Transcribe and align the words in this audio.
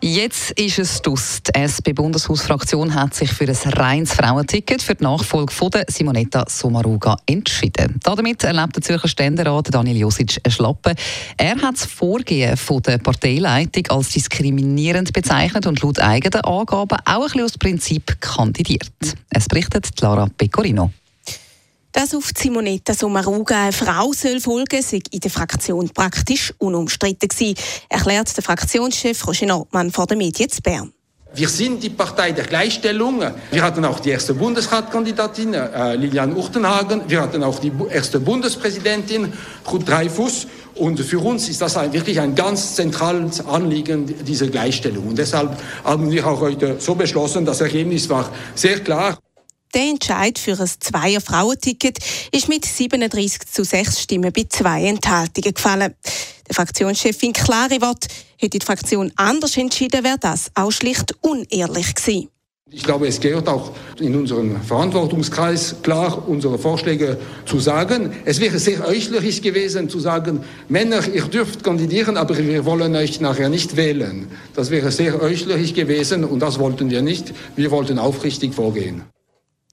Jetzt 0.00 0.52
ist 0.52 0.78
es 0.78 1.02
dus. 1.02 1.42
Die 1.42 1.58
SP-Bundeshausfraktion 1.58 2.94
hat 2.94 3.14
sich 3.14 3.32
für 3.32 3.48
ein 3.48 3.72
reines 3.72 4.14
Frauenticket 4.14 4.80
für 4.80 4.94
die 4.94 5.02
Nachfolge 5.02 5.52
von 5.52 5.70
der 5.70 5.86
Simonetta 5.88 6.44
Sommaruga 6.48 7.16
entschieden. 7.26 7.98
Damit 8.04 8.44
erlebt 8.44 8.76
der 8.76 8.82
Zürcher 8.82 9.08
Ständerat 9.08 9.74
Daniel 9.74 9.96
Josic 9.96 10.40
ein 10.44 10.52
Schlappen. 10.52 10.94
Er 11.36 11.56
hat 11.60 11.74
das 11.74 11.86
Vorgehen 11.86 12.56
von 12.56 12.80
der 12.82 12.98
Parteileitung 12.98 13.88
als 13.88 14.10
diskriminierend 14.10 15.12
bezeichnet 15.12 15.66
und 15.66 15.82
laut 15.82 15.98
eigenen 15.98 16.42
Angaben 16.42 16.98
auch 17.04 17.16
ein 17.16 17.22
bisschen 17.22 17.42
aus 17.42 17.58
Prinzip 17.58 18.20
kandidiert. 18.20 18.92
Es 19.30 19.48
berichtet 19.48 20.00
Lara 20.00 20.28
Pecorino. 20.38 20.92
Dass 21.98 22.14
auf 22.14 22.30
Simonetta 22.32 22.94
Sommaruga 22.94 23.60
eine 23.60 23.72
Frau 23.72 24.12
soll 24.12 24.38
folgen 24.38 24.80
soll, 24.82 25.00
sei 25.00 25.00
in 25.10 25.18
der 25.18 25.32
Fraktion 25.32 25.90
praktisch 25.90 26.54
unumstritten 26.58 27.28
gewesen, 27.28 27.56
erklärt 27.88 28.36
der 28.36 28.44
Fraktionschef 28.44 29.26
Roger 29.26 29.46
Nordmann 29.46 29.90
vor 29.90 30.06
den 30.06 30.18
Medien 30.18 30.48
zu 30.48 30.62
Bern. 30.62 30.92
Wir 31.34 31.48
sind 31.48 31.82
die 31.82 31.90
Partei 31.90 32.30
der 32.30 32.44
Gleichstellung. 32.44 33.20
Wir 33.50 33.62
hatten 33.64 33.84
auch 33.84 33.98
die 33.98 34.10
erste 34.10 34.32
Bundesratkandidatin, 34.34 35.54
äh, 35.54 35.96
Lilian 35.96 36.36
Uchtenhagen. 36.36 37.02
Wir 37.08 37.20
hatten 37.20 37.42
auch 37.42 37.58
die 37.58 37.72
erste 37.90 38.20
Bundespräsidentin, 38.20 39.32
Ruth 39.68 39.88
Dreyfus. 39.88 40.46
Und 40.76 41.00
für 41.00 41.18
uns 41.18 41.48
ist 41.48 41.60
das 41.60 41.76
ein, 41.76 41.92
wirklich 41.92 42.20
ein 42.20 42.36
ganz 42.36 42.76
zentrales 42.76 43.44
Anliegen, 43.44 44.06
diese 44.24 44.48
Gleichstellung. 44.48 45.08
Und 45.08 45.18
deshalb 45.18 45.60
haben 45.82 46.08
wir 46.12 46.24
auch 46.28 46.40
heute 46.40 46.76
so 46.78 46.94
beschlossen, 46.94 47.44
das 47.44 47.60
Ergebnis 47.60 48.08
war 48.08 48.30
sehr 48.54 48.78
klar. 48.78 49.18
Der 49.74 49.82
Entscheid 49.82 50.38
für 50.38 50.58
ein 50.58 50.66
Zweier-Frauenticket 50.66 51.98
ist 52.32 52.48
mit 52.48 52.64
37 52.64 53.40
zu 53.50 53.64
6 53.64 54.00
Stimmen 54.00 54.32
bei 54.32 54.46
zwei 54.48 54.84
Enthaltungen 54.84 55.52
gefallen. 55.52 55.94
Der 56.48 56.54
Fraktionschefin 56.54 57.34
klare 57.34 57.80
Wort, 57.82 58.06
hätte 58.38 58.58
die 58.58 58.64
Fraktion 58.64 59.12
anders 59.16 59.56
entschieden, 59.56 60.04
wäre 60.04 60.18
das 60.18 60.50
auch 60.54 60.70
schlicht 60.70 61.14
unehrlich 61.20 61.94
gewesen. 61.94 62.30
Ich 62.70 62.84
glaube, 62.84 63.08
es 63.08 63.18
gehört 63.18 63.48
auch 63.48 63.72
in 63.98 64.14
unserem 64.14 64.60
Verantwortungskreis 64.60 65.76
klar, 65.82 66.28
unsere 66.28 66.58
Vorschläge 66.58 67.18
zu 67.46 67.60
sagen. 67.60 68.12
Es 68.26 68.40
wäre 68.40 68.58
sehr 68.58 68.86
euchlich 68.86 69.40
gewesen 69.40 69.88
zu 69.88 70.00
sagen, 70.00 70.44
Männer, 70.68 71.00
ihr 71.08 71.24
dürft 71.24 71.64
kandidieren, 71.64 72.18
aber 72.18 72.36
wir 72.36 72.66
wollen 72.66 72.94
euch 72.94 73.20
nachher 73.20 73.48
nicht 73.48 73.76
wählen. 73.76 74.28
Das 74.54 74.70
wäre 74.70 74.92
sehr 74.92 75.22
euchlich 75.22 75.72
gewesen 75.72 76.24
und 76.24 76.40
das 76.40 76.58
wollten 76.58 76.90
wir 76.90 77.00
nicht. 77.00 77.32
Wir 77.56 77.70
wollten 77.70 77.98
aufrichtig 77.98 78.54
vorgehen. 78.54 79.02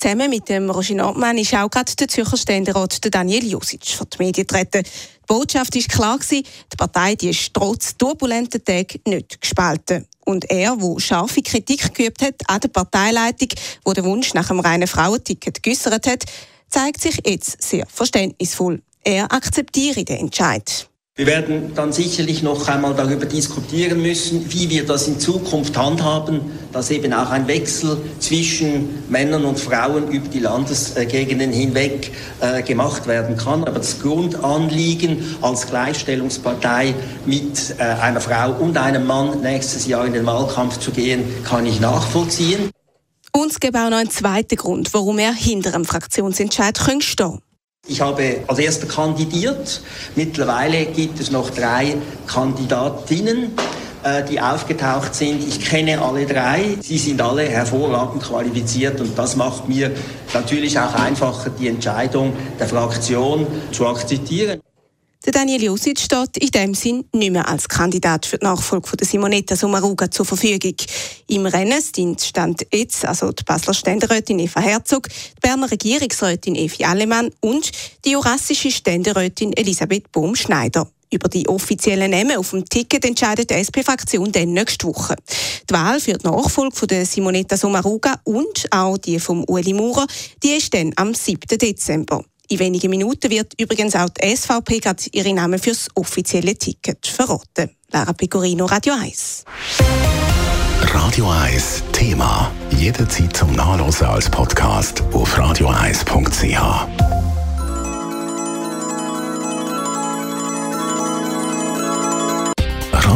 Zusammen 0.00 0.30
mit 0.30 0.48
dem 0.48 0.70
Roger 0.70 0.94
Nordmann 0.94 1.36
ist 1.36 1.52
auch 1.52 1.68
gerade 1.68 1.94
der 1.94 2.08
Zürcher 2.08 2.38
Ständerat 2.38 2.98
Daniel 3.14 3.46
Josic 3.46 3.86
vor 3.86 4.06
die 4.06 4.16
Medien 4.16 4.46
getreten. 4.46 4.82
Die 4.82 5.26
Botschaft 5.26 5.74
war 5.74 5.82
klar, 5.82 6.18
die 6.30 6.76
Partei 6.78 7.16
die 7.16 7.28
ist 7.28 7.52
trotz 7.52 7.98
turbulenten 7.98 8.64
Tagen 8.64 8.98
nicht 9.04 9.38
gespalten. 9.38 10.06
Und 10.24 10.50
er, 10.50 10.74
der 10.74 11.00
scharfe 11.00 11.42
Kritik 11.42 11.92
geübt 11.92 12.22
hat 12.22 12.36
an 12.46 12.60
der 12.60 12.68
Parteileitung, 12.68 13.50
wo 13.84 13.92
den 13.92 14.04
Wunsch 14.04 14.32
nach 14.32 14.48
einem 14.48 14.60
reinen 14.60 14.88
Frauenticket 14.88 15.62
geäussert 15.62 16.06
hat, 16.06 16.24
zeigt 16.70 17.02
sich 17.02 17.20
jetzt 17.26 17.60
sehr 17.60 17.84
verständnisvoll. 17.86 18.80
Er 19.04 19.30
akzeptiere 19.30 20.02
den 20.04 20.16
Entscheid. 20.16 20.89
Wir 21.20 21.26
werden 21.26 21.72
dann 21.74 21.92
sicherlich 21.92 22.42
noch 22.42 22.66
einmal 22.66 22.94
darüber 22.94 23.26
diskutieren 23.26 24.00
müssen, 24.00 24.50
wie 24.54 24.70
wir 24.70 24.86
das 24.86 25.06
in 25.06 25.20
Zukunft 25.20 25.76
handhaben, 25.76 26.40
dass 26.72 26.90
eben 26.90 27.12
auch 27.12 27.28
ein 27.28 27.46
Wechsel 27.46 27.98
zwischen 28.20 29.04
Männern 29.10 29.44
und 29.44 29.60
Frauen 29.60 30.08
über 30.08 30.28
die 30.28 30.38
Landesgegenden 30.38 31.52
hinweg 31.52 32.10
äh, 32.40 32.62
gemacht 32.62 33.06
werden 33.06 33.36
kann. 33.36 33.64
Aber 33.64 33.80
das 33.80 34.00
Grundanliegen 34.00 35.36
als 35.42 35.66
Gleichstellungspartei 35.66 36.94
mit 37.26 37.74
äh, 37.76 37.82
einer 37.82 38.22
Frau 38.22 38.52
und 38.52 38.78
einem 38.78 39.06
Mann 39.06 39.42
nächstes 39.42 39.86
Jahr 39.86 40.06
in 40.06 40.14
den 40.14 40.24
Wahlkampf 40.24 40.78
zu 40.78 40.90
gehen, 40.90 41.22
kann 41.44 41.66
ich 41.66 41.80
nachvollziehen. 41.80 42.70
Und 43.32 43.52
es 43.52 43.60
gibt 43.60 43.76
auch 43.76 43.90
noch 43.90 43.98
einen 43.98 44.08
zweiten 44.08 44.56
Grund, 44.56 44.94
warum 44.94 45.18
er 45.18 45.34
hinter 45.34 45.74
einem 45.74 45.84
Fraktionsentscheid 45.84 46.78
stehen. 47.00 47.42
Ich 47.90 48.00
habe 48.00 48.42
als 48.46 48.60
erster 48.60 48.86
kandidiert. 48.86 49.80
Mittlerweile 50.14 50.86
gibt 50.86 51.18
es 51.18 51.32
noch 51.32 51.50
drei 51.50 51.96
Kandidatinnen, 52.28 53.50
äh, 54.04 54.22
die 54.30 54.40
aufgetaucht 54.40 55.12
sind. 55.12 55.42
Ich 55.42 55.58
kenne 55.58 56.00
alle 56.00 56.24
drei. 56.24 56.76
Sie 56.80 56.98
sind 56.98 57.20
alle 57.20 57.42
hervorragend 57.42 58.22
qualifiziert 58.22 59.00
und 59.00 59.18
das 59.18 59.34
macht 59.34 59.68
mir 59.68 59.90
natürlich 60.32 60.78
auch 60.78 60.94
einfacher, 60.94 61.50
die 61.50 61.66
Entscheidung 61.66 62.32
der 62.60 62.68
Fraktion 62.68 63.44
zu 63.72 63.88
akzeptieren. 63.88 64.60
Der 65.26 65.32
Daniel 65.32 65.62
Josic 65.62 66.00
steht 66.00 66.38
in 66.38 66.50
dem 66.50 66.74
Sinn 66.74 67.04
nicht 67.12 67.30
mehr 67.30 67.46
als 67.46 67.68
Kandidat 67.68 68.24
für 68.24 68.38
die 68.38 68.46
Nachfolge 68.46 68.88
von 68.88 68.98
Simonetta 69.02 69.54
Sommaruga 69.54 70.10
zur 70.10 70.24
Verfügung. 70.24 70.74
Im 71.26 71.44
Rennen 71.44 71.82
stand 72.18 72.66
jetzt 72.72 73.04
also 73.04 73.30
die 73.30 73.44
Basler 73.44 73.74
Ständerätin 73.74 74.38
Eva 74.38 74.60
Herzog, 74.60 75.08
die 75.08 75.40
Berner 75.42 75.70
Regierungsrätin 75.70 76.54
Evi 76.54 76.84
Allemann 76.84 77.30
und 77.40 77.70
die 78.06 78.12
jurassische 78.12 78.70
Ständerätin 78.70 79.52
Elisabeth 79.52 80.10
Bohm-Schneider. 80.10 80.90
Über 81.12 81.28
die 81.28 81.46
offiziellen 81.48 82.12
Namen 82.12 82.38
auf 82.38 82.50
dem 82.50 82.64
Ticket 82.64 83.04
entscheidet 83.04 83.50
die 83.50 83.54
SP-Fraktion 83.60 84.32
dann 84.32 84.54
nächste 84.54 84.86
Woche. 84.86 85.16
Die 85.68 85.74
Wahl 85.74 86.00
für 86.00 86.14
die 86.14 86.26
Nachfolge 86.26 86.74
von 86.74 86.88
der 86.88 87.04
Simonetta 87.04 87.58
Sommaruga 87.58 88.20
und 88.24 88.68
auch 88.70 88.96
die 88.96 89.20
vom 89.20 89.44
Ueli 89.46 89.74
Maurer, 89.74 90.06
die 90.42 90.52
ist 90.52 90.72
dann 90.72 90.92
am 90.96 91.12
7. 91.12 91.58
Dezember. 91.58 92.24
In 92.50 92.58
wenigen 92.58 92.90
Minuten 92.90 93.30
wird 93.30 93.54
übrigens 93.60 93.94
auch 93.94 94.08
die 94.08 94.36
SVP 94.36 94.80
ihre 95.12 95.32
Namen 95.32 95.60
fürs 95.60 95.86
offizielle 95.94 96.56
Ticket 96.56 97.06
verraten. 97.06 97.70
Lara 97.92 98.12
Pecorino, 98.12 98.64
Radio 98.66 98.94
1. 99.00 99.44
Radio 100.80 101.30
1 101.30 101.84
Thema. 101.92 102.50
Jederzeit 102.76 103.36
zum 103.36 103.52
Nachlesen 103.52 104.08
als 104.08 104.28
Podcast 104.28 105.00
auf 105.12 105.38
radio1.ch. 105.38 107.19